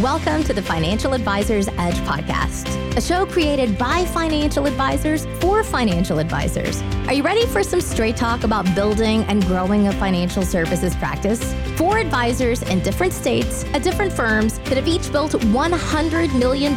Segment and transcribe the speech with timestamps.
[0.00, 6.18] Welcome to the Financial Advisors Edge podcast, a show created by financial advisors for financial
[6.18, 6.82] advisors.
[7.06, 11.54] Are you ready for some straight talk about building and growing a financial services practice?
[11.78, 16.74] For advisors in different states at different firms that have each built $100 million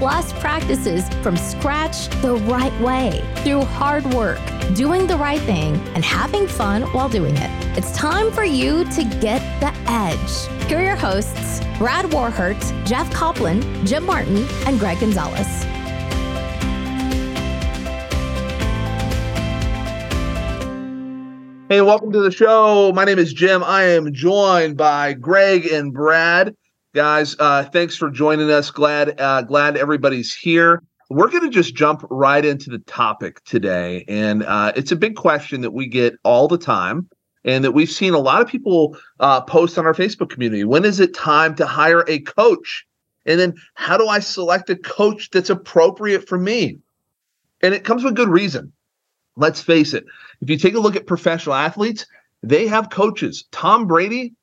[0.00, 4.40] plus practices from scratch the right way through hard work,
[4.74, 7.50] doing the right thing, and having fun while doing it.
[7.78, 10.66] It's time for you to get the edge.
[10.68, 15.64] Here are your hosts, Brad Warhurt, Jeff Copland, Jim Martin, and Gregg Gonzalez.
[21.68, 22.92] Hey, welcome to the show.
[22.94, 23.64] My name is Jim.
[23.64, 26.54] I am joined by Gregg and Brad.
[26.94, 28.70] Guys, uh, thanks for joining us.
[28.70, 30.82] Glad, uh, glad everybody's here.
[31.08, 35.14] We're going to just jump right into the topic today, and uh, it's a big
[35.14, 37.08] question that we get all the time
[37.44, 40.64] and that we've seen a lot of people uh, post on our Facebook community.
[40.64, 42.84] When is it time to hire a coach?
[43.24, 46.78] And then how do I select a coach that's appropriate for me?
[47.62, 48.72] And it comes with good reason.
[49.36, 50.04] Let's face it.
[50.40, 52.04] If you take a look at professional athletes,
[52.42, 53.44] they have coaches.
[53.52, 54.34] Tom Brady,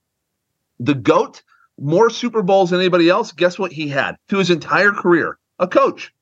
[0.79, 1.41] the GOAT,
[1.77, 3.33] more Super Bowls than anybody else.
[3.33, 5.37] Guess what he had through his entire career?
[5.59, 6.13] A coach.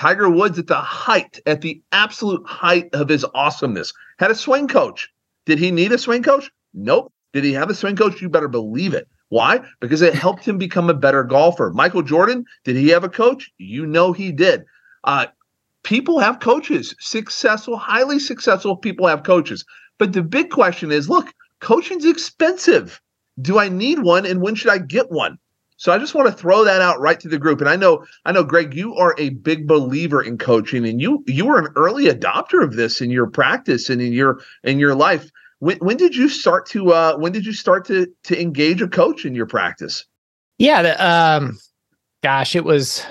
[0.00, 4.66] Tiger Woods at the height, at the absolute height of his awesomeness, had a swing
[4.66, 5.10] coach.
[5.44, 6.50] Did he need a swing coach?
[6.72, 7.12] Nope.
[7.34, 8.22] Did he have a swing coach?
[8.22, 9.08] You better believe it.
[9.28, 9.60] Why?
[9.78, 11.70] Because it helped him become a better golfer.
[11.74, 13.50] Michael Jordan, did he have a coach?
[13.58, 14.64] You know he did.
[15.04, 15.26] Uh,
[15.82, 16.94] people have coaches.
[16.98, 19.66] Successful, highly successful people have coaches.
[19.98, 23.02] But the big question is look, coaching's expensive.
[23.38, 25.36] Do I need one and when should I get one?
[25.80, 27.58] So I just want to throw that out right to the group.
[27.60, 31.24] And I know, I know, Gregg, you are a big believer in coaching, and you
[31.26, 34.94] you were an early adopter of this in your practice and in your in your
[34.94, 35.30] life.
[35.60, 38.88] When when did you start to uh, when did you start to to engage a
[38.88, 40.04] coach in your practice?
[40.58, 41.58] Yeah, the, um,
[42.22, 43.02] gosh, it was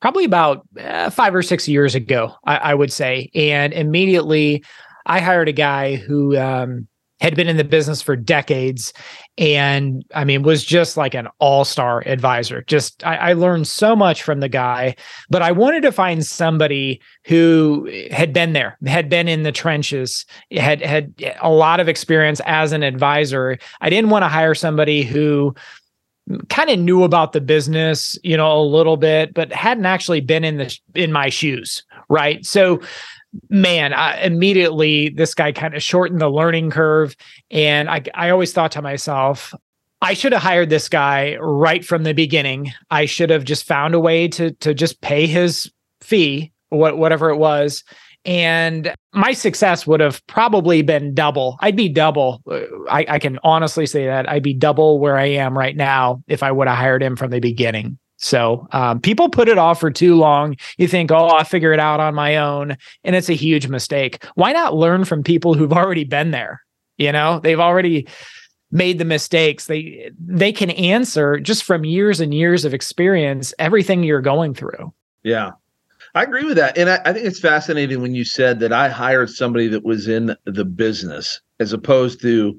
[0.00, 4.62] probably about uh, five or six years ago, I, I, would say, and immediately
[5.06, 6.86] I hired a guy who um,
[7.24, 8.92] had been in the business for decades
[9.38, 12.60] and I mean was just like an all-star advisor.
[12.66, 14.94] Just I, I, learned so much from the guy,
[15.30, 20.26] but I wanted to find somebody who had been there, had been in the trenches,
[20.52, 23.58] had had a lot of experience as an advisor.
[23.80, 25.54] I didn't want to hire somebody who
[26.50, 30.44] kind of knew about the business, you know, a little bit, but hadn't actually been
[30.44, 32.44] in the in my shoes, right?
[32.44, 32.82] So
[33.48, 37.16] man, I, immediately this guy kind of shortened the learning curve.
[37.50, 39.54] And I, I always thought to myself,
[40.00, 42.72] I should have hired this guy right from the beginning.
[42.90, 45.72] I should have just found a way to to just pay his
[46.02, 47.84] fee, what whatever it was,
[48.24, 51.56] and my success would have probably been double.
[51.60, 52.42] I'd be double.
[52.50, 56.22] Uh, I, I can honestly say that I'd be double where I am right now
[56.26, 57.98] if I would have hired him from the beginning.
[58.24, 60.56] So um, people put it off for too long.
[60.78, 62.74] You think, oh, I'll figure it out on my own.
[63.04, 64.24] And it's a huge mistake.
[64.34, 66.62] Why not learn from people who've already been there?
[66.96, 68.08] You know, they've already
[68.70, 69.66] made the mistakes.
[69.66, 74.94] They they can answer just from years and years of experience everything you're going through.
[75.22, 75.50] Yeah.
[76.14, 76.78] I agree with that.
[76.78, 80.08] And I, I think it's fascinating when you said that I hired somebody that was
[80.08, 82.58] in the business as opposed to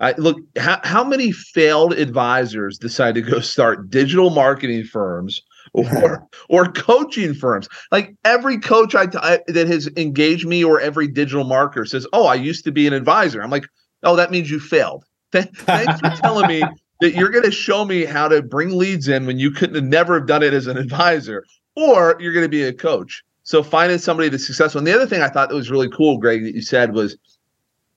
[0.00, 5.42] I, look, how, how many failed advisors decide to go start digital marketing firms
[5.72, 7.68] or or coaching firms?
[7.90, 12.26] Like every coach I, I that has engaged me or every digital marketer says, "Oh,
[12.26, 13.66] I used to be an advisor." I'm like,
[14.02, 16.62] "Oh, that means you failed." Thanks for telling me
[17.00, 19.84] that you're going to show me how to bring leads in when you couldn't have
[19.84, 23.22] never have done it as an advisor, or you're going to be a coach.
[23.42, 24.78] So finding somebody that's successful.
[24.78, 27.16] And the other thing I thought that was really cool, Gregg, that you said was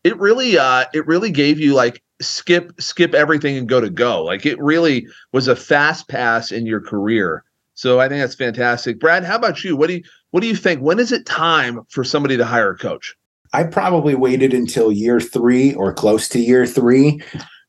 [0.03, 4.23] it really uh it really gave you like skip skip everything and go to go.
[4.23, 7.43] Like it really was a fast pass in your career.
[7.73, 8.99] So i think that's fantastic.
[8.99, 9.75] Brad how about you?
[9.75, 10.81] What do you what do you think?
[10.81, 13.15] When is it time for somebody to hire a coach?
[13.53, 17.21] I probably waited until year three or close to year three.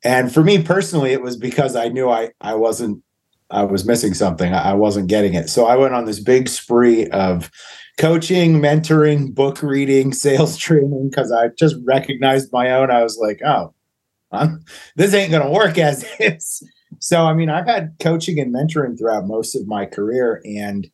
[0.04, 3.02] And for me personally it was because i knew i i wasn't
[3.50, 4.52] i was missing something.
[4.52, 5.48] I wasn't getting it.
[5.48, 7.50] So i went on this big spree of
[8.00, 12.90] coaching, mentoring, book reading, sales training because I just recognized my own.
[12.90, 13.74] I was like, oh,
[14.32, 14.64] I'm,
[14.96, 16.66] this ain't going to work as is.
[16.98, 20.42] So, I mean, I've had coaching and mentoring throughout most of my career.
[20.44, 20.90] And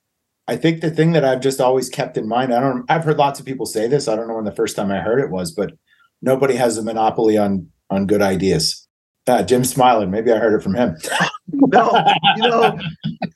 [0.48, 3.18] I think the thing that I've just always kept in mind, I don't, I've heard
[3.18, 4.08] lots of people say this.
[4.08, 5.72] I don't know when the first time I heard it was, but
[6.22, 8.86] nobody has a monopoly on, on good ideas.
[9.28, 10.10] Uh, Jim's smiling.
[10.10, 10.96] Maybe I heard it from him.
[11.52, 12.04] no,
[12.37, 12.78] you know,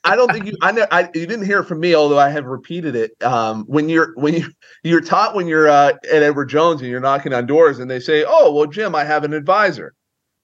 [0.03, 0.57] I don't think you.
[0.61, 3.11] I, know, I you didn't hear it from me, although I have repeated it.
[3.23, 4.47] Um, when you're when you
[4.83, 7.99] you're taught when you're uh, at Edward Jones and you're knocking on doors and they
[7.99, 9.95] say, "Oh, well, Jim, I have an advisor."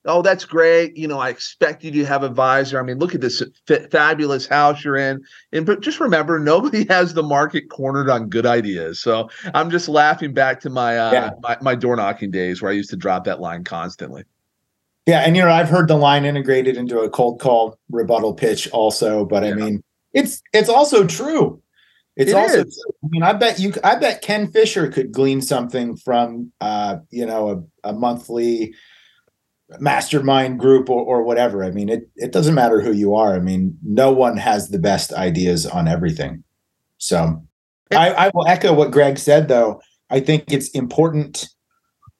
[0.07, 0.97] oh, that's great.
[0.97, 2.79] You know, I expect you to have advisor.
[2.79, 5.23] I mean, look at this f- fabulous house you're in.
[5.51, 8.99] And but just remember, nobody has the market cornered on good ideas.
[8.99, 11.29] So I'm just laughing back to my uh, yeah.
[11.41, 14.23] my, my door knocking days where I used to drop that line constantly.
[15.07, 18.69] Yeah, and you know, I've heard the line integrated into a cold call rebuttal pitch
[18.71, 19.51] also, but yeah.
[19.51, 19.83] I mean,
[20.13, 21.61] it's it's also true.
[22.17, 22.85] It's it also is.
[23.03, 27.25] I mean, I bet you I bet Ken Fisher could glean something from uh, you
[27.25, 28.75] know, a, a monthly
[29.79, 31.63] mastermind group or, or whatever.
[31.63, 33.33] I mean, it it doesn't matter who you are.
[33.33, 36.43] I mean, no one has the best ideas on everything.
[36.97, 37.41] So
[37.91, 39.81] I, I will echo what Gregg said though.
[40.09, 41.47] I think it's important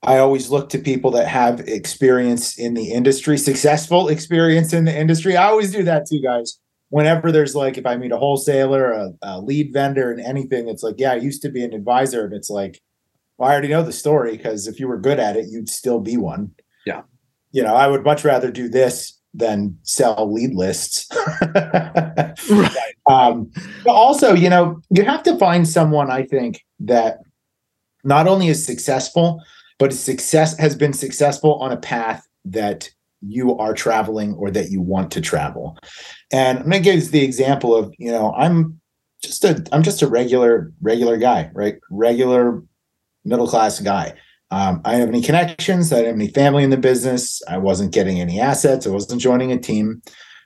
[0.03, 4.95] I always look to people that have experience in the industry, successful experience in the
[4.95, 5.35] industry.
[5.35, 6.59] I always do that too, guys.
[6.89, 10.83] Whenever there's like, if I meet a wholesaler, a, a lead vendor, and anything, it's
[10.83, 12.25] like, yeah, I used to be an advisor.
[12.25, 12.79] And it's like,
[13.37, 15.99] well, I already know the story because if you were good at it, you'd still
[15.99, 16.51] be one.
[16.85, 17.01] Yeah.
[17.51, 21.07] You know, I would much rather do this than sell lead lists.
[21.53, 22.35] right.
[23.09, 23.51] um,
[23.83, 27.19] but also, you know, you have to find someone, I think, that
[28.03, 29.41] not only is successful,
[29.79, 32.89] but success has been successful on a path that
[33.21, 35.77] you are traveling or that you want to travel.
[36.31, 38.79] And I'm going to give you the example of, you know, I'm
[39.21, 41.79] just a I'm just a regular regular guy, right?
[41.89, 42.63] Regular
[43.25, 44.13] middle class guy.
[44.51, 45.91] Um, I didn't have any connections.
[45.91, 47.41] I didn't have any family in the business.
[47.49, 48.87] I wasn't getting any assets.
[48.87, 50.01] I wasn't joining a team.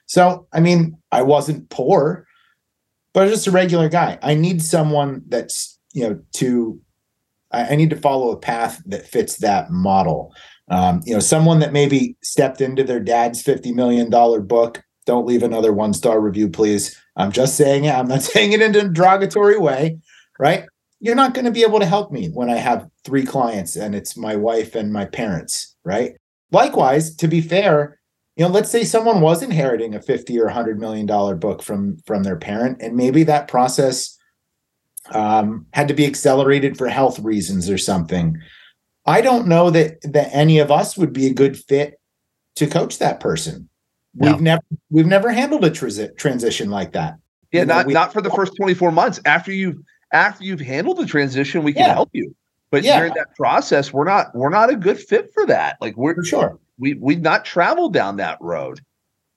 [0.07, 2.25] So, I mean, I wasn't poor,
[3.13, 4.17] but just a regular guy.
[4.23, 6.81] I need someone that's, you know, to
[7.51, 10.33] I, I need to follow a path that fits that model.
[10.69, 14.09] Um, you know, someone that maybe stepped into their dad's $50 million
[14.47, 14.81] book.
[15.05, 16.97] Don't leave another one star review, please.
[17.17, 17.93] I'm just saying it.
[17.93, 19.97] I'm not saying it in a derogatory way,
[20.39, 20.65] right?
[20.99, 23.95] You're not going to be able to help me when I have three clients and
[23.95, 26.13] it's my wife and my parents, right?
[26.51, 27.99] Likewise, to be fair,
[28.35, 31.97] you know, let's say someone was inheriting a 50 or 100 million dollar book from
[32.05, 34.17] from their parent and maybe that process
[35.15, 38.39] um, had to be accelerated for health reasons or something.
[39.05, 41.99] I don't know that that any of us would be a good fit
[42.55, 43.69] to coach that person.
[44.15, 47.17] We've never we've never handled a transi- transition like that.
[47.51, 49.19] Yeah, you know, not we, not for the first 24 months.
[49.25, 49.77] After you've
[50.11, 51.93] after you've handled the transition, we can yeah.
[51.93, 52.35] help you.
[52.71, 52.97] But yeah.
[52.99, 55.77] during that process, we're not we're not a good fit for that.
[55.81, 56.59] Like we're for sure.
[56.77, 58.81] We we've not traveled down that road.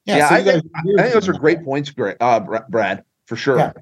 [0.04, 3.72] Yeah, yeah so I, think, I think those are great points, uh, Brad, for sure.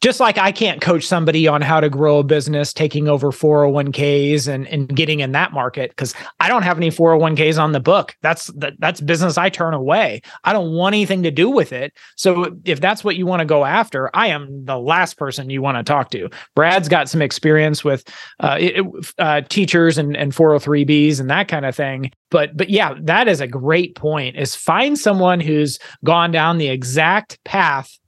[0.00, 4.46] Just like I can't coach somebody on how to grow a business, taking over 401ks
[4.46, 8.14] and, and getting in that market because I don't have any 401ks on the book.
[8.22, 10.22] That's that, that's business I turn away.
[10.44, 11.92] I don't want anything to do with it.
[12.16, 15.62] So if that's what you want to go after, I am the last person you
[15.62, 16.28] want to talk to.
[16.54, 18.04] Brad's got some experience with
[18.38, 18.86] uh, it,
[19.18, 22.12] uh, teachers and, and 403bs and that kind of thing.
[22.30, 24.36] But but yeah, that is a great point.
[24.36, 27.98] Is find someone who's gone down the exact path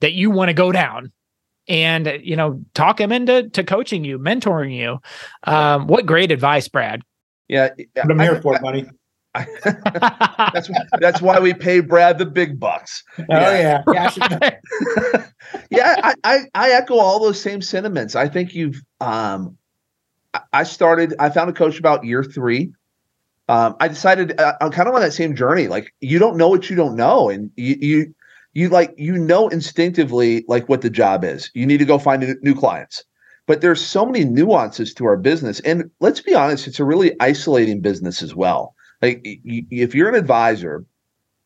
[0.00, 1.12] that you want to go down
[1.68, 4.98] and you know talk them into to coaching you mentoring you
[5.44, 7.02] um, what great advice brad
[7.48, 8.86] yeah what i'm here for buddy
[9.64, 10.68] that's
[10.98, 13.04] that's why we pay Brad the big bucks.
[13.16, 14.10] Oh yeah, yeah.
[15.70, 18.16] yeah I, I, I echo all those same sentiments.
[18.16, 19.56] I think you've um,
[20.52, 21.14] I started.
[21.20, 22.72] I found a coach about year three.
[23.48, 25.68] Um, I decided uh, I'm kind of on that same journey.
[25.68, 28.14] Like you don't know what you don't know, and you you
[28.52, 31.50] you like you know instinctively like what the job is.
[31.54, 33.04] You need to go find new clients.
[33.46, 37.16] But there's so many nuances to our business, and let's be honest, it's a really
[37.20, 38.74] isolating business as well.
[39.02, 40.84] Like if you're an advisor,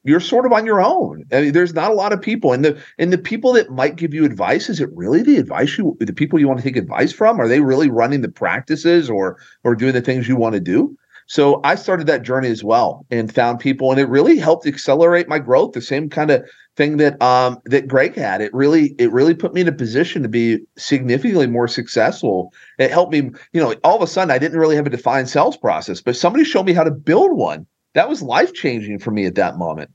[0.03, 1.25] you're sort of on your own.
[1.33, 3.97] I mean, there's not a lot of people, and the and the people that might
[3.97, 6.77] give you advice is it really the advice you the people you want to take
[6.77, 7.41] advice from?
[7.41, 10.97] Are they really running the practices or or doing the things you want to do?
[11.27, 15.29] So I started that journey as well and found people, and it really helped accelerate
[15.29, 15.73] my growth.
[15.73, 16.45] The same kind of
[16.77, 18.41] thing that um that Gregg had.
[18.41, 22.53] It really it really put me in a position to be significantly more successful.
[22.79, 25.29] It helped me, you know, all of a sudden I didn't really have a defined
[25.29, 27.67] sales process, but somebody showed me how to build one.
[27.95, 29.91] That was life changing for me at that moment.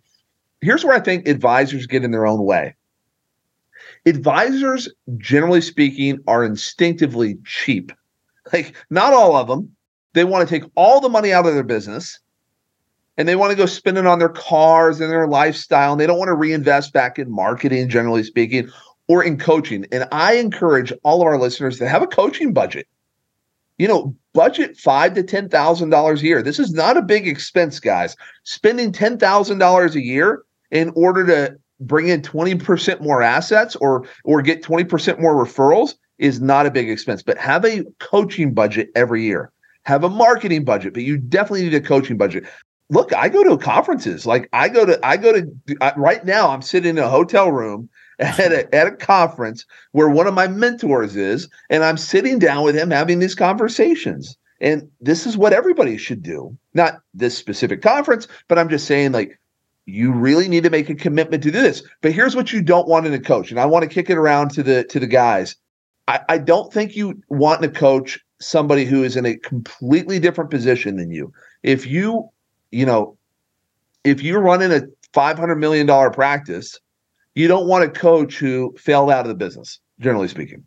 [0.62, 2.76] Here's where I think advisors get in their own way.
[4.06, 7.92] Advisors, generally speaking, are instinctively cheap.
[8.52, 9.76] Like, not all of them.
[10.14, 12.20] They want to take all the money out of their business
[13.20, 16.08] and they want to go spend it on their cars and their lifestyle and they
[16.08, 18.70] don't want to reinvest back in marketing generally speaking
[19.10, 19.86] or in coaching.
[19.92, 22.88] And i encourage all of our listeners to have a coaching budget.
[23.78, 26.42] You know budget five to ten thousand dollars a year.
[26.42, 28.16] This is not a big expense guys.
[28.44, 34.06] Spending ten thousand dollars a year in order to bring in 20% more assets or
[34.24, 37.22] or get 20% more referrals is not a big expense.
[37.22, 39.52] But have a coaching budget every year.
[39.84, 42.46] Have a marketing budget but you definitely need a coaching budget
[42.90, 44.26] look, I go to conferences.
[44.26, 45.48] Like I go to, I go to,
[45.82, 50.10] I, right now, I'm sitting in a hotel room at a, at a conference where
[50.10, 54.38] one of my mentors is, and I'm sitting down with him having these conversations.
[54.62, 56.58] And this is what everybody should do.
[56.74, 59.40] Not this specific conference, but I'm just saying, like,
[59.86, 61.82] you really need to make a commitment to do this.
[62.02, 64.18] But here's what you don't want in a coach, and I want to kick it
[64.18, 65.56] around to the to the guys.
[66.08, 70.52] I, I don't think you want to coach somebody who is in a completely different
[70.52, 71.32] position than you.
[71.64, 72.30] If you,
[72.72, 73.18] you know,
[74.04, 74.82] if you're running a
[75.14, 76.80] $500 million practice,
[77.36, 80.64] you don't want a coach who failed out of the business, generally speaking.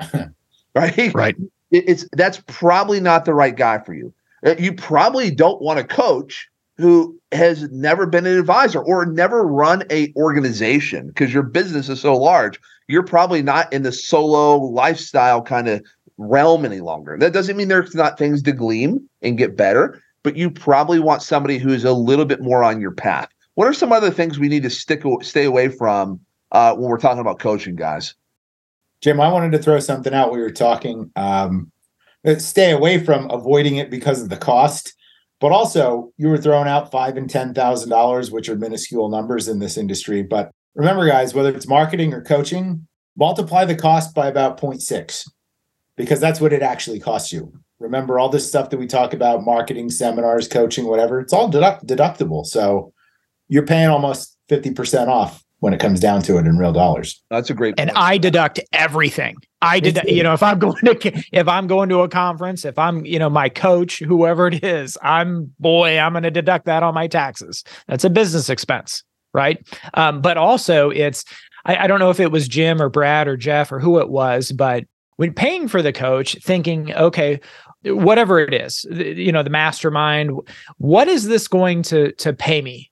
[0.74, 1.14] right?
[1.14, 1.36] Right.
[1.70, 4.12] It, it's that's probably not the right guy for you.
[4.44, 9.46] Uh, You probably don't want a coach who has never been an advisor or never
[9.46, 12.58] run a organization because your business is so large.
[12.88, 15.84] You're probably not in the solo lifestyle kind of
[16.16, 17.16] realm any longer.
[17.18, 21.22] That doesn't mean there's not things to glean and get better, but you probably want
[21.22, 23.28] somebody who is a little bit more on your path.
[23.54, 26.20] What are some other things we need to stick stay away from
[26.52, 28.14] uh, when we're talking about coaching, guys?
[29.00, 30.32] Jim, I wanted to throw something out.
[30.32, 31.70] We were talking, um,
[32.38, 34.94] stay away from avoiding it because of the cost,
[35.40, 39.48] but also you were throwing out five and ten thousand dollars, which are minuscule numbers
[39.48, 40.22] in this industry.
[40.22, 42.86] But remember, guys, whether it's marketing or coaching,
[43.16, 45.28] multiply the cost by about 0.6
[45.96, 47.52] because that's what it actually costs you.
[47.80, 51.86] Remember all this stuff that we talk about marketing, seminars, coaching, whatever, it's all deduct-
[51.86, 52.46] deductible.
[52.46, 52.92] So
[53.48, 57.22] you're paying almost 50% off when it comes down to it in real dollars.
[57.30, 57.90] That's a great and.
[57.94, 59.36] I deduct everything.
[59.62, 62.78] I did, you know, if I'm going to if I'm going to a conference, if
[62.78, 66.82] I'm, you know, my coach, whoever it is, I'm boy, I'm going to deduct that
[66.82, 67.64] on my taxes.
[67.86, 69.66] That's a business expense, right?
[69.94, 71.24] Um, but also, it's
[71.64, 74.08] I, I don't know if it was Jim or Brad or Jeff or who it
[74.08, 74.84] was, but
[75.16, 77.40] when paying for the coach, thinking, okay,
[77.84, 80.32] whatever it is, you know, the mastermind,
[80.78, 82.90] what is this going to to pay me?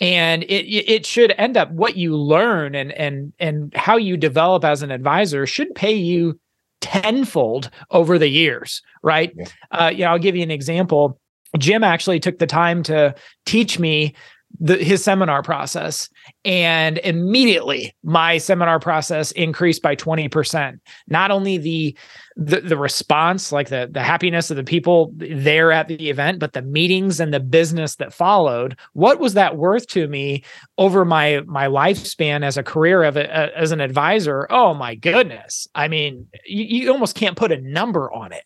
[0.00, 4.64] and it it should end up what you learn and and and how you develop
[4.64, 6.38] as an advisor should pay you
[6.80, 9.44] tenfold over the years right Yeah.
[9.72, 11.18] uh yeah i'll give you an example
[11.58, 13.12] jim actually took the time to
[13.44, 14.14] teach me
[14.60, 16.08] the, his seminar process
[16.44, 20.78] and immediately my seminar process increased by 20%
[21.08, 21.96] not only the
[22.40, 26.52] the, the response like the the happiness of the people there at the event but
[26.52, 30.44] the meetings and the business that followed what was that worth to me
[30.78, 34.46] over my my lifespan as a career of a, a- as an advisor?
[34.50, 35.66] Oh my goodness.
[35.74, 38.44] I mean you, you almost can't put a number on it.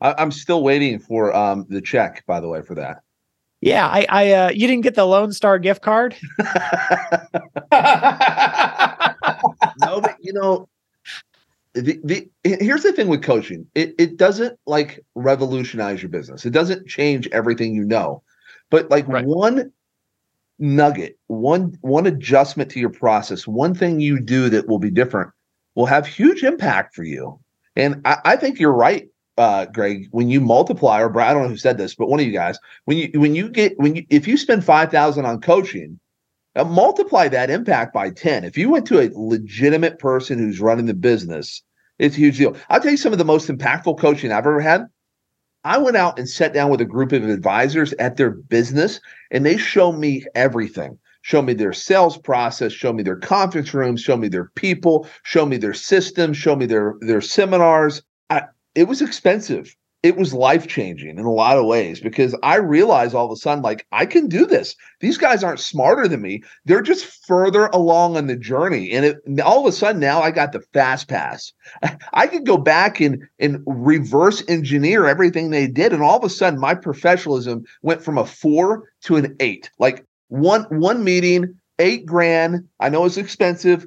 [0.00, 3.02] I, I'm still waiting for um, the check, by the way, for that.
[3.60, 6.16] yeah i i uh, you didn't get the lone star gift card?
[9.80, 10.68] No, but you know,
[11.74, 13.66] the, the here's the thing with coaching.
[13.74, 16.44] It it doesn't like revolutionize your business.
[16.44, 18.22] It doesn't change everything you know.
[18.70, 19.24] But like Right.
[19.24, 19.72] one
[20.58, 25.30] nugget, one one adjustment to your process, one thing you do that will be different
[25.74, 27.38] will have huge impact for you.
[27.76, 29.08] And I, I think you're right,
[29.38, 30.08] uh, Gregg.
[30.10, 32.32] When you multiply, or Brad, I don't know who said this, but one of you
[32.32, 35.98] guys, when you when you get when you if you spend five thousand on coaching,
[36.54, 38.44] now multiply that impact by 10.
[38.44, 41.62] If you went to a legitimate person who's running the business,
[41.98, 42.56] it's a huge deal.
[42.68, 44.86] I'll tell you some of the most impactful coaching I've ever had.
[45.62, 49.44] I went out and sat down with a group of advisors at their business, and
[49.44, 50.98] they show me everything.
[51.22, 55.44] Show me their sales process, show me their conference rooms, show me their people, show
[55.44, 58.02] me their systems, show me their their seminars.
[58.30, 62.56] I, it was expensive it was life changing in a lot of ways because I
[62.56, 64.74] realized all of a sudden, like, I can do this.
[65.00, 66.42] These guys aren't smarter than me.
[66.64, 68.92] They're just further along on the journey.
[68.92, 71.52] And it, all of a sudden, now I got the fast pass.
[72.14, 75.92] I could go back and, and reverse engineer everything they did.
[75.92, 79.70] And all of a sudden, my professionalism went from a four to an eight.
[79.78, 82.66] Like, one, one meeting, eight grand.
[82.78, 83.86] I know it's expensive,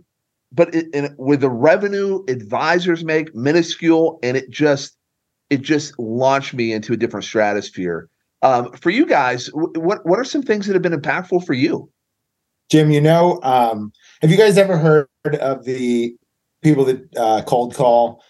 [0.51, 4.95] but it, and with the revenue advisors make minuscule, and it just,
[5.49, 8.09] it just launched me into a different stratosphere.
[8.41, 11.89] Um, for you guys, what what are some things that have been impactful for you?
[12.69, 15.07] Jim, you know, um, have you guys ever heard
[15.39, 16.15] of the
[16.61, 18.23] people that uh, cold call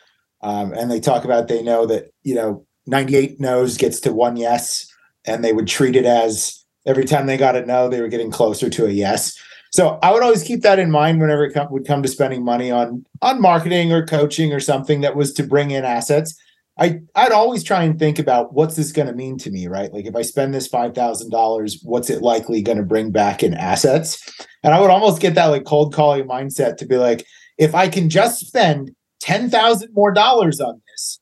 [0.43, 4.35] um, and they talk about they know that, you know, 98 no's gets to one
[4.35, 4.85] yes,
[5.25, 8.29] and they would treat it as every time they got a no, they were getting
[8.29, 9.39] closer to a yes.
[9.71, 12.69] So I would always keep that in mind whenever it would come to spending money
[12.69, 16.37] on on marketing or coaching or something that was to bring in assets.
[16.79, 19.93] I I'd always try and think about what's this going to mean to me, right?
[19.93, 23.43] Like if I spend this five thousand dollars, what's it likely going to bring back
[23.43, 24.21] in assets?
[24.63, 27.25] And I would almost get that like cold calling mindset to be like,
[27.57, 31.19] if I can just spend ten thousand more dollars on this,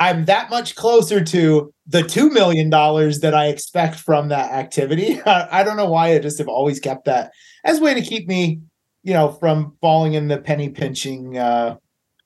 [0.00, 5.20] I'm that much closer to the $2 million that I expect from that activity.
[5.26, 7.32] I, don't know why I just have always kept that
[7.64, 8.60] as a way to keep me,
[9.02, 11.76] you know, from falling in the penny pinching, uh,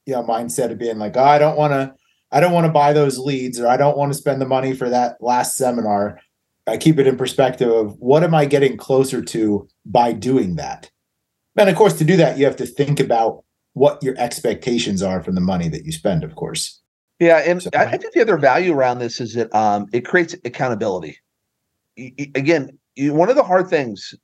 [0.04, 1.94] you know, mindset of being like, oh, I don't want to,
[2.32, 4.74] I don't want to buy those leads or I don't want to spend the money
[4.74, 6.18] for that last seminar.
[6.66, 10.90] I keep it in perspective of what am I getting closer to by doing that?
[11.56, 15.22] And of course, to do that, you have to think about what your expectations are
[15.22, 16.80] from the money that you spend, of course.
[17.18, 20.34] Yeah, and so, I, think the other value around this is that um, it creates
[20.44, 21.18] accountability.
[21.96, 24.14] again, one of the hard things,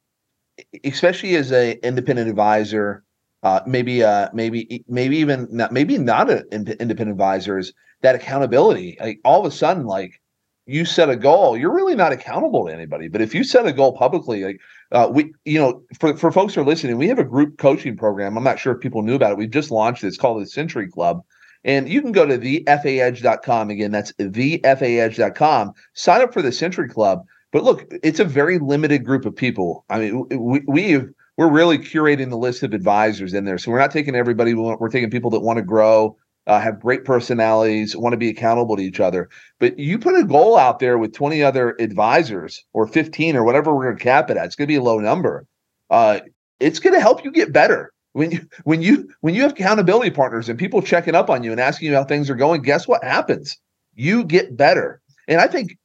[0.84, 3.04] especially as an independent advisor,
[3.42, 8.96] uh, maybe uh, maybe maybe even not maybe not an independent advisor, is that accountability.
[9.00, 10.20] Like all of a sudden, like
[10.66, 13.08] you set a goal, you're really not accountable to anybody.
[13.08, 14.60] But if you set a goal publicly, like
[14.92, 17.96] uh, we, you know, for, for folks who are listening, we have a group coaching
[17.96, 18.36] program.
[18.36, 19.38] I'm not sure if people knew about it.
[19.38, 20.08] We've just launched it.
[20.08, 21.22] It's called the Century Club.
[21.64, 23.70] And you can go to thefaedge.com.
[23.70, 25.72] Again, that's thefaedge.com.
[25.94, 27.24] Sign up for the Century Club.
[27.50, 29.84] But look, it's a very limited group of people.
[29.88, 33.58] I mean, we, we've, we're really curating the list of advisors in there.
[33.58, 34.54] So we're not taking everybody.
[34.54, 36.16] We're taking people that want to grow,
[36.48, 39.30] uh, have great personalities, want to be accountable to each other.
[39.60, 43.72] But you put a goal out there with 20 other advisors or 15 or whatever
[43.72, 44.46] we're going to cap it at.
[44.46, 45.46] It's going to be a low number.
[45.90, 46.20] Uh,
[46.58, 47.92] it's going to help you get better.
[48.14, 51.52] When you when you when you have accountability partners and people checking up on you
[51.52, 53.56] and asking you how things are going, guess what happens?
[53.94, 55.00] You get better.
[55.28, 55.78] And I think,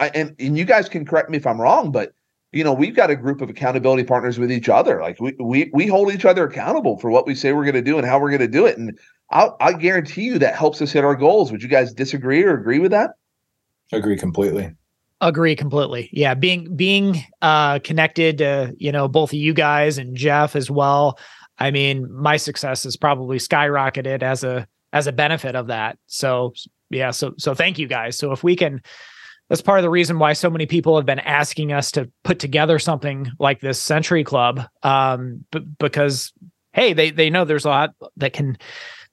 [0.00, 2.14] I, and and you guys can correct me if I'm wrong, but
[2.54, 5.00] you know we've got a group of accountability partners with each other.
[5.00, 7.82] Like we we we hold each other accountable for what we say we're going to
[7.82, 8.78] do and how we're going to do it.
[8.78, 8.98] And
[9.30, 11.50] I'll, I guarantee you that helps us hit our goals.
[11.50, 13.12] Would you guys disagree or agree with that?
[13.92, 14.72] Agree completely.
[15.20, 16.10] Agree completely.
[16.12, 20.70] Yeah, being being uh, connected to you know both of you guys and Jeff as
[20.70, 21.18] well.
[21.58, 25.98] I mean, my success has probably skyrocketed as a as a benefit of that.
[26.06, 26.54] So
[26.90, 28.18] yeah, so so thank you guys.
[28.18, 28.82] So if we can
[29.48, 32.38] that's part of the reason why so many people have been asking us to put
[32.38, 36.32] together something like this Century Club um b- because
[36.74, 38.58] hey, they they know there's a lot that can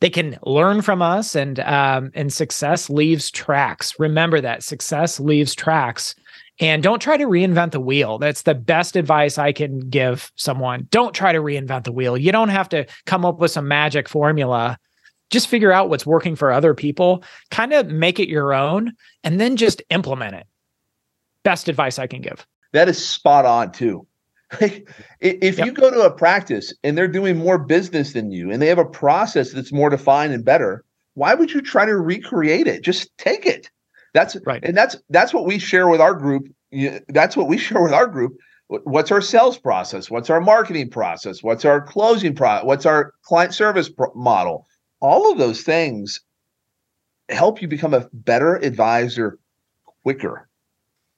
[0.02, 3.94] they can learn from us and um, and success leaves tracks.
[4.00, 6.16] Remember that success leaves tracks.
[6.60, 8.20] And don't try to reinvent the wheel.
[8.20, 10.88] That's the best advice i can give someone.
[10.92, 12.18] Don't try to reinvent the wheel.
[12.18, 14.78] You don't have to come up with some magic formula
[15.32, 19.40] just figure out what's working for other people kind of make it your own and
[19.40, 20.46] then just implement it
[21.44, 24.06] best advice i can give that is spot on too
[24.62, 24.90] like,
[25.22, 25.66] if yep.
[25.66, 28.78] you go to a practice and they're doing more business than you and they have
[28.78, 32.84] a process that's more defined and better, why would you try to recreate it?
[32.84, 33.70] Just take it.
[34.14, 34.64] That's right.
[34.64, 36.48] And that's that's what we share with our group.
[37.08, 38.36] That's what we share with our group.
[38.68, 40.10] What's our sales process?
[40.10, 41.44] What's our marketing process?
[41.44, 42.64] What's our closing pro?
[42.64, 44.66] What's our client service pro- model?
[45.02, 46.22] All of those things
[47.30, 49.40] help you become a better advisor
[50.04, 50.48] quicker.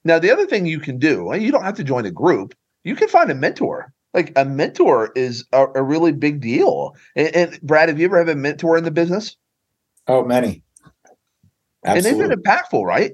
[0.04, 2.94] Now, the other thing you can do, you don't have to join a group you
[2.94, 3.92] can find a mentor.
[4.12, 6.94] Like a mentor is a, a really big deal.
[7.16, 9.36] And, and, Brad, have you ever had a mentor in the business?
[10.06, 10.62] Oh, many.
[11.84, 12.10] Absolutely.
[12.10, 13.12] And they've been impactful, right?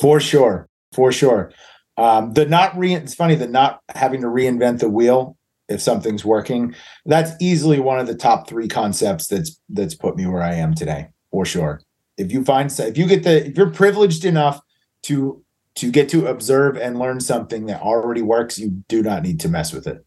[0.00, 0.68] For sure.
[0.92, 1.52] For sure.
[1.96, 5.36] Um, the not re it's funny, the not having to reinvent the wheel
[5.72, 6.74] if something's working.
[7.06, 10.74] That's easily one of the top three concepts that's that's put me where I am
[10.74, 11.80] today, for sure.
[12.16, 14.60] If you find if you get the if you're privileged enough
[15.04, 15.42] to
[15.74, 19.48] to get to observe and learn something that already works, you do not need to
[19.48, 20.04] mess with it.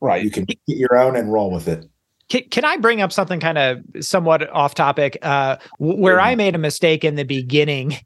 [0.00, 0.24] Right.
[0.24, 1.84] You can get your own and roll with it.
[2.28, 5.18] Can, can I bring up something kind of somewhat off topic?
[5.22, 7.98] Uh, where I made a mistake in the beginning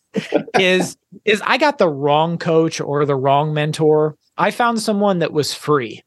[0.58, 4.16] is is I got the wrong coach or the wrong mentor.
[4.36, 6.02] I found someone that was free.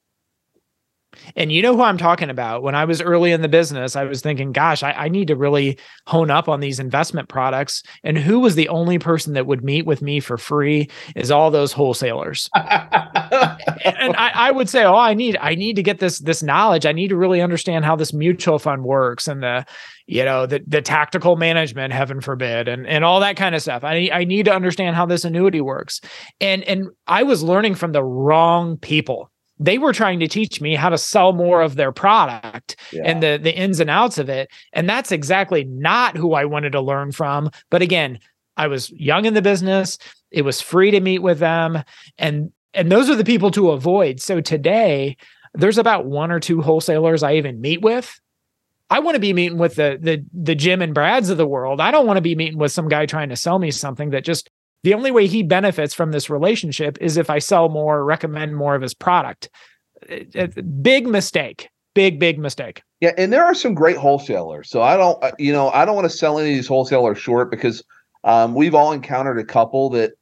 [1.35, 2.63] And you know who I'm talking about.
[2.63, 5.35] When I was early in the business, I was thinking, gosh, I, I, need to
[5.35, 7.83] really hone up on these investment products.
[8.03, 11.51] And who was the only person that would meet with me for free is all
[11.51, 12.49] those wholesalers.
[12.55, 16.85] and I, I, would say, oh, I need, I need to get this, this knowledge.
[16.85, 19.65] I need to really understand how this mutual fund works and the,
[20.07, 23.85] you know, the the tactical management, heaven forbid, and and all that kind of stuff.
[23.85, 26.01] I I need to understand how this annuity works.
[26.41, 29.30] And and I was learning from the wrong people
[29.61, 33.03] they were trying to teach me how to sell more of their product yeah.
[33.05, 34.49] and the the ins and outs of it.
[34.73, 37.51] And that's exactly not who I wanted to learn from.
[37.69, 38.19] But again
[38.57, 39.97] I was young in the business.
[40.31, 41.83] It was free to meet with them.
[42.17, 44.19] And and those are the people to avoid.
[44.19, 45.15] So today
[45.53, 48.19] there's about one or two wholesalers I even meet with.
[48.89, 51.79] I want to be meeting with the the the Jim and Brads of the world.
[51.79, 54.25] I don't want to be meeting with some guy trying to sell me something that
[54.25, 54.49] just
[54.83, 58.75] the only way he benefits from this relationship is if I sell more, recommend more
[58.75, 59.49] of his product.
[60.07, 61.69] It, it, big mistake.
[61.93, 62.81] Big, big mistake.
[63.01, 64.69] Yeah, and there are some great wholesalers.
[64.69, 67.17] So I don't, uh, you know, I don't want to sell any of these wholesalers
[67.17, 67.83] short because
[68.23, 70.13] um, we've all encountered a couple that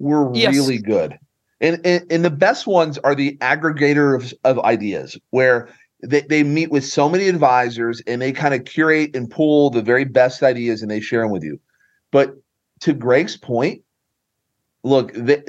[0.00, 0.54] were Yes.
[0.54, 1.16] really good.
[1.60, 5.68] And, and and the best ones are the aggregator of, of ideas where
[6.02, 9.80] they, they meet with so many advisors and they kind of curate and pull the
[9.80, 11.60] very best ideas and they share them with you.
[12.10, 12.34] But
[12.80, 13.82] to Gregg's point,
[14.84, 15.42] look, they,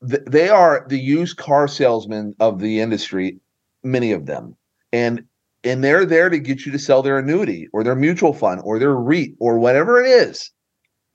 [0.00, 3.38] they are the used car salesmen of the industry,
[3.82, 4.56] many of them.
[4.92, 5.24] And
[5.64, 8.78] and they're there to get you to sell their annuity or their mutual fund or
[8.78, 10.52] their REIT or whatever it is.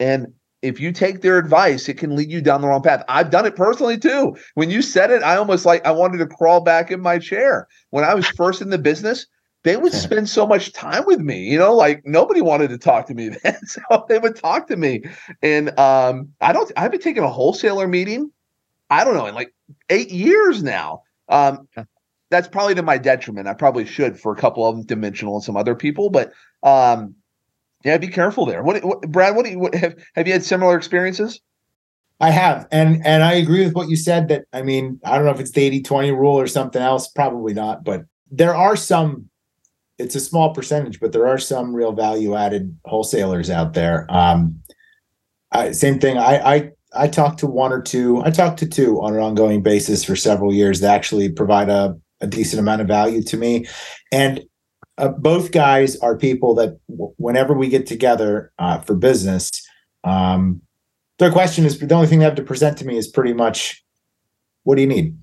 [0.02, 0.28] And
[0.62, 3.06] if you take their advice, it can lead you down the wrong path.
[3.08, 4.36] I've done it personally too.
[4.56, 7.68] When you said it, I almost like I wanted to crawl back in my chair.
[7.92, 9.26] When I was first in the business,
[9.64, 13.08] they would spend so much time with me, you know, like nobody wanted to talk
[13.08, 13.66] to me then.
[13.66, 15.04] So they would talk to me.
[15.42, 18.32] And um, I don't I haven't taken a wholesaler meeting,
[18.90, 19.54] I don't know, in like
[19.90, 21.04] eight years now.
[21.30, 21.68] Um,
[22.30, 23.48] that's probably to my detriment.
[23.48, 27.16] I probably should for a couple of them, dimensional and some other people, but um,
[27.84, 28.64] yeah, be careful there.
[28.64, 29.36] What, what Brad?
[29.36, 29.96] What do you what, have?
[30.16, 31.42] Have you had similar experiences?
[32.20, 32.68] I have.
[32.72, 35.40] And and I agree with what you said that I mean, I don't know if
[35.40, 39.30] it's the 80-20 rule or something else, probably not, but there are some
[39.98, 44.06] it's a small percentage, but there are some real value added wholesalers out there.
[44.10, 44.60] Um
[45.52, 46.18] I, same thing.
[46.18, 48.22] I I I talked to one or two.
[48.24, 51.96] I talked to two on an ongoing basis for several years that actually provide a,
[52.22, 53.66] a decent amount of value to me.
[54.12, 54.44] And
[54.98, 59.50] uh, both guys are people that w- whenever we get together uh, for business,
[60.04, 60.62] um,
[61.20, 63.84] their question is the only thing they have to present to me is pretty much
[64.64, 65.18] what do you need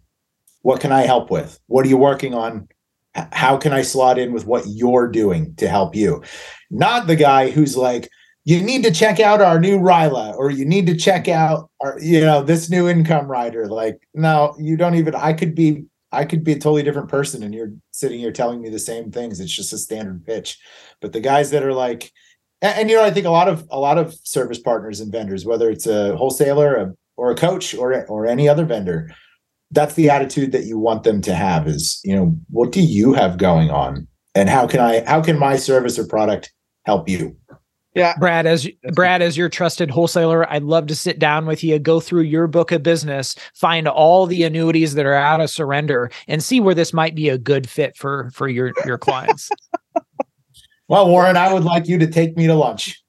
[0.63, 2.69] what can i help with what are you working on
[3.14, 6.23] how can i slot in with what you're doing to help you?
[6.70, 8.09] Not the guy who's like
[8.44, 11.99] you need to check out our new RILA or you need to check out our
[12.01, 13.66] you know this new income rider.
[13.66, 17.42] Like no you don't even i could be i could be a totally different person
[17.42, 19.40] and you're sitting here telling me the same things.
[19.40, 20.59] It's just a standard pitch.
[21.01, 22.12] But the guys that are like
[22.62, 25.12] and, and, you know, I think a lot of a lot of service partners and
[25.12, 29.14] vendors, whether it's a wholesaler a, or a coach or or any other vendor,
[29.71, 31.67] that's the attitude that you want them to have.
[31.67, 35.39] Is you know, what do you have going on, and how can I how can
[35.39, 36.53] my service or product
[36.85, 37.37] help you?
[37.95, 41.77] Yeah, Brad, as Brad, as your trusted wholesaler, I'd love to sit down with you,
[41.81, 46.11] go through your book of business, find all the annuities that are out of surrender,
[46.29, 49.51] and see where this might be a good fit for for your your clients.
[50.91, 53.00] Well, Warren, I would like you to take me to lunch.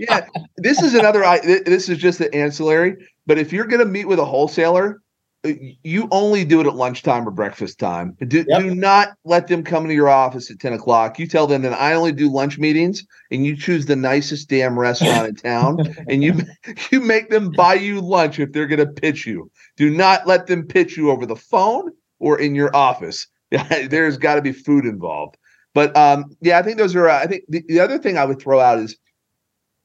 [0.00, 0.26] Yeah.
[0.56, 1.22] This is another.
[1.42, 2.96] This is just the ancillary.
[3.26, 5.00] But if you're going to meet with a wholesaler,
[5.44, 5.52] uh,
[5.84, 8.16] you only do it at lunchtime or breakfast time.
[8.26, 8.60] Do, Yep.
[8.60, 11.18] do not let them come to your office at ten o'clock.
[11.18, 14.78] You tell them that I only do lunch meetings, and you choose the nicest damn
[14.78, 16.34] restaurant in town, and you
[16.90, 19.50] you make them buy you lunch if they're going to pitch you.
[19.76, 23.26] Do not let them pitch you over the phone or in your office.
[23.90, 25.36] There's got to be food involved.
[25.78, 27.08] But um, yeah, I think those are.
[27.08, 28.96] Uh, I think the, the other thing I would throw out is,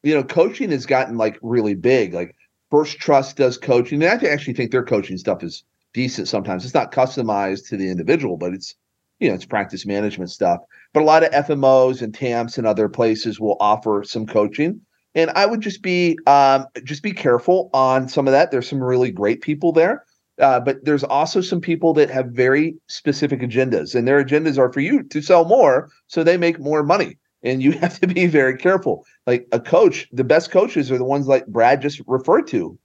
[0.01, 2.15] you know, coaching has gotten like really big.
[2.15, 2.35] Like
[2.71, 6.27] First Trust does coaching, and I actually think their coaching stuff is decent.
[6.27, 8.73] Sometimes it's not customized to the individual, but it's
[9.19, 10.61] you know it's practice management stuff.
[10.93, 14.81] But a lot of FMOs and TAMPs and other places will offer some coaching.
[15.13, 18.49] And I would just be um, just be careful on some of that.
[18.49, 20.05] There's some really great people there.
[20.39, 24.71] Uh, but there's also some people that have very specific agendas, and their agendas are
[24.71, 27.17] for you to sell more so they make more money.
[27.43, 29.05] And you have to be very careful.
[29.27, 32.77] Like a coach, the best coaches are the ones like Brad just referred to.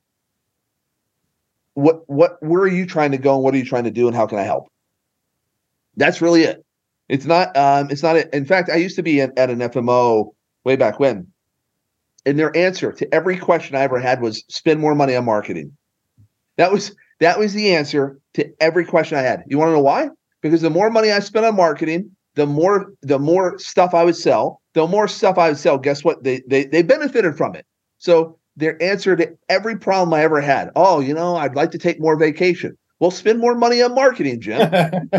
[1.75, 4.09] What what where are you trying to go and what are you trying to do
[4.09, 4.69] and how can I help?
[5.97, 6.65] That's really it.
[7.09, 9.61] It's not um it's not a, in fact I used to be at, at an
[9.61, 10.33] FMO
[10.65, 11.29] way back when.
[12.27, 15.77] And their answer to every question I ever had was spend more money on marketing.
[16.57, 19.45] That was that was the answer to every question I had.
[19.47, 20.11] You want to know why?
[20.43, 24.17] Because the more money I spent on marketing, the more the more stuff I would
[24.17, 24.61] sell.
[24.75, 26.23] The more stuff I would sell, guess what?
[26.23, 27.67] They they they benefited from it.
[27.99, 30.71] So their answer to every problem I ever had.
[30.77, 32.77] Oh, you know, I'd like to take more vacation.
[33.01, 34.71] Well, spend more money on marketing, Jim.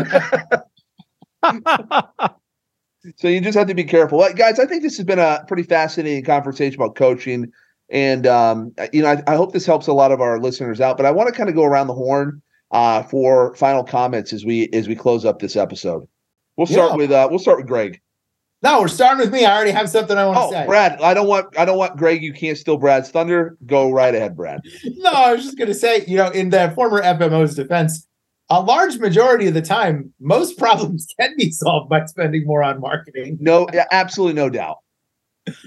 [3.16, 4.58] so you just have to be careful, Well, guys.
[4.58, 7.50] I think this has been a pretty fascinating conversation about coaching,
[7.90, 10.96] and um, you know, I, I hope this helps a lot of our listeners out.
[10.96, 14.44] But I want to kind of go around the horn uh, for final comments as
[14.44, 16.06] we as we close up this episode.
[16.56, 16.96] We'll start Yeah.
[16.96, 18.00] with uh, we'll start with Gregg.
[18.62, 19.44] no, we're starting with me.
[19.46, 20.66] I already have something I want to Oh, say.
[20.66, 22.22] Brad, I don't want I don't want Gregg.
[22.22, 23.56] You can't steal Brad's thunder.
[23.66, 24.60] Go right ahead, Brad.
[24.84, 28.06] no, I was just going to say, you know, in the former FMO's defense,
[28.50, 32.80] a large majority of the time, most problems can be solved by spending more on
[32.80, 33.38] marketing.
[33.40, 34.78] No, absolutely no doubt.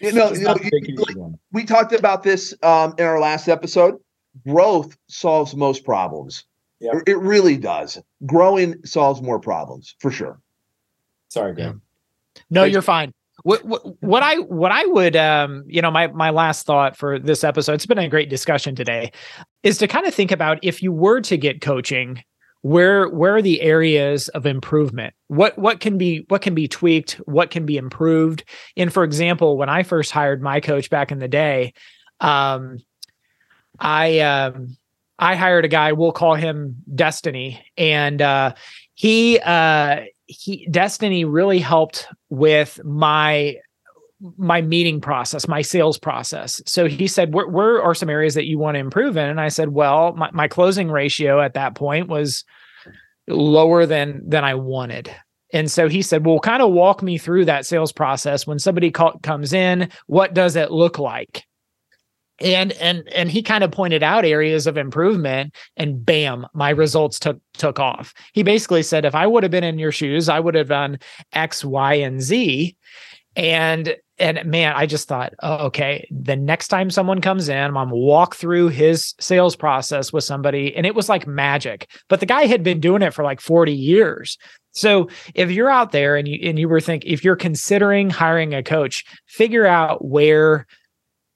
[0.01, 1.19] You know, you know not the big you- easy
[1.51, 3.99] we talked about this um, in our last episode.
[4.47, 6.45] Growth solves most problems.
[6.79, 6.99] Yeah.
[7.07, 7.99] It really does.
[8.25, 10.39] Growing solves more problems for sure.
[11.29, 11.79] Sorry, Gregg.
[12.49, 12.73] No, Thanks.
[12.73, 13.13] you're fine.
[13.43, 17.17] What, what what I what I would um you know my my last thought for
[17.19, 19.11] this episode it's been a great discussion today
[19.63, 22.23] is to kind of think about if you were to get coaching
[22.63, 25.13] where where are the areas of improvement?
[25.27, 27.13] What what can be what can be tweaked?
[27.25, 28.45] What can be improved?
[28.77, 31.73] And for example when I first hired my coach back in the day
[32.21, 32.79] um
[33.79, 34.77] I um
[35.19, 37.63] I hired a guy we'll call him Destiny.
[37.77, 38.53] And uh
[38.93, 43.57] he uh he Destiny really helped with my
[44.37, 46.61] my meeting process, my sales process.
[46.65, 49.29] So he said, where, where are some areas that you want to improve in?
[49.29, 52.45] And I said, well, my, my closing ratio at that point was
[53.27, 55.13] lower than than I wanted.
[55.53, 58.47] And so he said, well, kind of walk me through that sales process.
[58.47, 61.43] When somebody call, comes in, what does it look like?
[62.39, 67.19] And and and he kind of pointed out areas of improvement and bam, my results
[67.19, 68.13] took took off.
[68.33, 70.97] He basically said, if I would have been in your shoes, I would have done
[71.33, 72.75] X, Y, and Z.
[73.35, 77.89] And and man, I just thought, oh, okay, the next time someone comes in, I'm
[77.89, 81.89] walk through his sales process with somebody, and it was like magic.
[82.09, 84.37] But the guy had been doing it for like 40 years.
[84.71, 88.53] So if you're out there and you and you were think if you're considering hiring
[88.53, 90.67] a coach, figure out where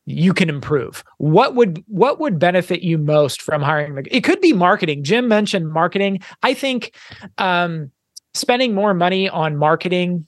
[0.06, 1.04] you can improve.
[1.18, 5.04] What would what would benefit you most from hiring it could be marketing.
[5.04, 6.20] Jim mentioned marketing.
[6.44, 6.96] I think
[7.38, 7.92] um
[8.34, 10.26] spending more money on marketing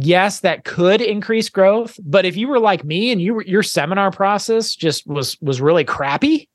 [0.00, 4.10] yes that could increase growth but if you were like me and you your seminar
[4.10, 6.48] process just was was really crappy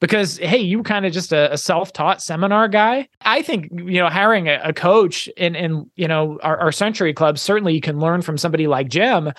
[0.00, 4.00] because hey you were kind of just a, a self-taught seminar guy i think you
[4.00, 7.80] know hiring a, a coach in in you know our, our century club certainly you
[7.80, 9.32] can learn from somebody like jim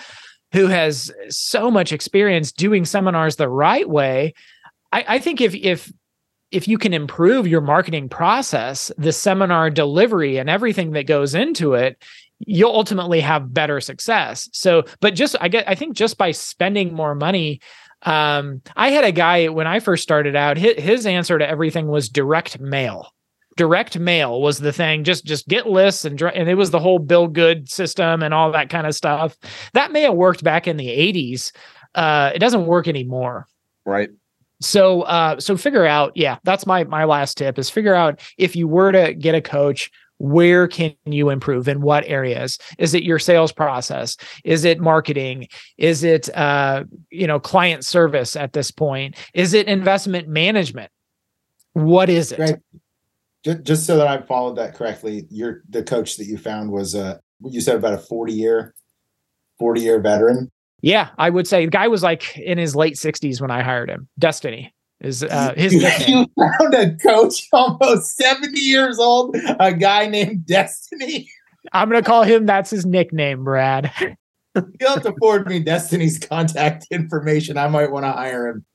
[0.52, 4.34] who has so much experience doing seminars the right way.
[4.92, 5.92] I, I think if if
[6.52, 11.74] if you can improve your marketing process the seminar delivery and everything that goes into
[11.74, 12.02] it
[12.48, 14.50] you'll ultimately have better success.
[14.54, 17.62] So, but just I get I think just by spending more money,
[18.04, 21.88] um, I had a guy when I first started out, his, his answer to everything
[21.88, 23.14] was direct mail.
[23.58, 25.04] Direct mail was the thing.
[25.04, 28.52] Just just get lists and and it was the whole bill good system and all
[28.52, 29.38] that kind of stuff.
[29.74, 31.52] That may have worked back in the 80s.
[31.94, 33.48] Uh, it doesn't work anymore.
[33.86, 34.10] Right.
[34.62, 38.56] So uh so figure out, yeah, that's my my last tip is figure out if
[38.56, 42.60] you were to get a coach, where can you improve in what areas?
[42.78, 44.16] Is it your sales process?
[44.44, 45.48] Is it marketing?
[45.78, 49.16] Is it uh you know client service at this point?
[49.34, 50.92] Is it investment management?
[51.74, 52.38] What is it?
[52.38, 52.62] Gregg,
[53.44, 56.94] just, just so that I followed that correctly, you're the coach that you found was
[56.94, 58.76] uh you said about a 40 year
[59.58, 60.52] 40 year veteran.
[60.82, 63.90] Yeah i would say the guy was like in his late 60s when i hired
[63.90, 66.28] him destiny is uh his nickname.
[66.38, 71.30] you found a coach almost 70 years old, a guy named Destiny.
[71.74, 73.92] i'm gonna call him that's his nickname brad
[74.82, 77.58] You'll have to forward me Destiny's contact information.
[77.58, 78.66] I might want to hire him.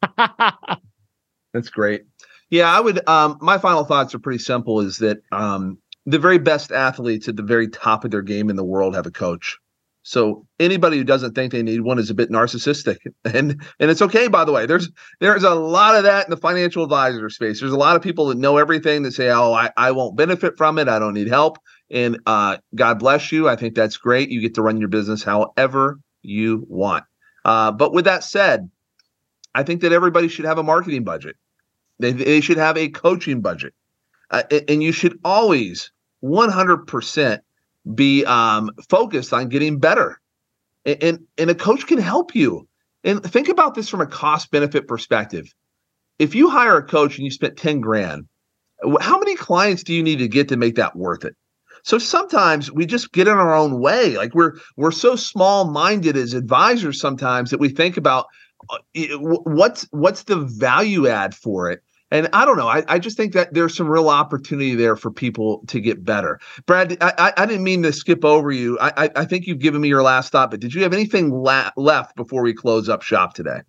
[1.52, 2.04] That's great.
[2.50, 3.06] Yeah, I would.
[3.08, 7.36] Um, my final thoughts are pretty simple: is that um, the very best athletes at
[7.36, 9.58] the very top of their game in the world have a coach.
[10.06, 14.00] So anybody who doesn't think they need one is a bit narcissistic, and and it's
[14.02, 14.28] okay.
[14.28, 14.88] By the way, there's
[15.18, 17.58] there's a lot of that in the financial advisor space.
[17.58, 20.56] There's a lot of people that know everything that say, "Oh, I, I won't benefit
[20.56, 20.88] from it.
[20.88, 21.58] I don't need help."
[21.90, 23.48] And uh, God bless you.
[23.48, 24.30] I think that's great.
[24.30, 27.02] You get to run your business however you want.
[27.44, 28.70] Uh, but with that said,
[29.56, 31.34] I think that everybody should have a marketing budget.
[31.98, 33.74] They, they should have a coaching budget.
[34.30, 35.90] Uh, and you should always
[36.22, 37.40] 100%
[37.94, 40.20] be um, focused on getting better.
[40.84, 42.68] And, and, and a coach can help you.
[43.04, 45.52] And think about this from a cost benefit perspective.
[46.18, 48.26] If you hire a coach and you spent 10 grand,
[49.00, 51.34] how many clients do you need to get to make that worth it?
[51.82, 54.16] So sometimes we just get in our own way.
[54.16, 58.26] Like we're we're so small-minded as advisors sometimes that we think about
[58.70, 58.78] uh,
[59.18, 63.32] what's what's the value add for it and i don't know I, I just think
[63.34, 67.64] that there's some real opportunity there for people to get better brad i, I, didn't
[67.64, 70.50] mean to skip over you I, I, I think you've given me your last thought
[70.50, 73.60] but did you have anything la- left before we close up shop today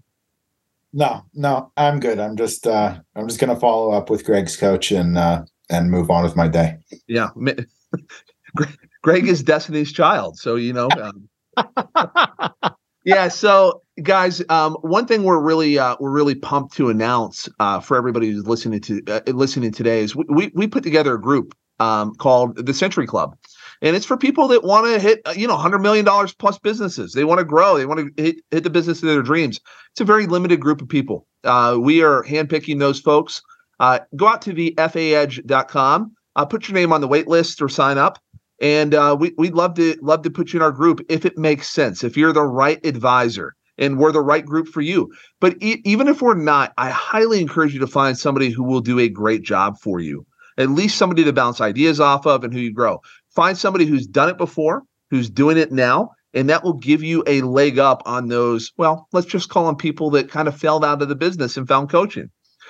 [0.93, 2.17] No, no, I'm good.
[2.19, 6.09] I'm just uh I'm just gonna follow up with Gregg's coach and uh and move
[6.09, 6.77] on with my day.
[7.07, 7.29] yeah
[8.55, 11.29] Gregg- greg is destiny's child so you know um,
[13.07, 17.79] yeah so guys um, one thing we're really uh, we're really pumped to announce uh,
[17.79, 21.55] for everybody who's listening to uh, listening today is we, we put together a group
[21.79, 23.37] um, called the century club.
[23.81, 26.57] And it's for people that want to hit uh, you know 100 million dollars plus
[26.57, 27.13] businesses.
[27.13, 27.77] They want to grow.
[27.77, 29.59] They want to hit, hit the business of their dreams.
[29.91, 31.27] It's a very limited group of people.
[31.43, 33.41] Uh, we are handpicking those folks.
[33.79, 37.69] Uh, go out to the faedge.com, uh, put your name on the wait list or
[37.69, 38.17] sign up.
[38.59, 41.37] And uh, we, we'd love to love to put you in our group if it
[41.37, 45.11] makes sense, if you're the right advisor and we're the right group for you.
[45.39, 48.81] But e- even if we're not, I highly encourage you to find somebody who will
[48.81, 50.25] do a great job for you.
[50.57, 52.99] At least somebody to bounce ideas off of and who you grow.
[53.29, 57.23] Find somebody who's done it before, who's doing it now, and that will give you
[57.27, 60.83] a leg up on those, well, let's just call them people that kind of fell
[60.83, 62.29] out of the business and found coaching.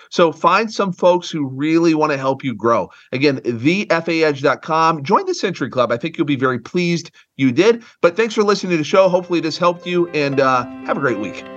[0.10, 2.90] So find some folks who really want to help you grow.
[3.12, 5.04] Again, thefaedge.com.
[5.04, 5.92] Join the Century Club.
[5.92, 7.84] I think you'll be very pleased you did.
[8.02, 9.10] But thanks for listening to the show.
[9.10, 11.57] Hopefully, this helped you and uh, have a great week.